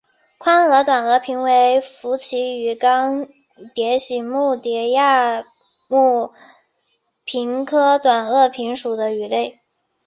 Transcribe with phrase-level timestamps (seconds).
[0.39, 3.27] 宽额短额鲆为辐鳍鱼纲
[3.75, 5.45] 鲽形目鲽亚
[5.87, 6.33] 目
[7.23, 9.59] 鲆科短额鲆属的鱼类。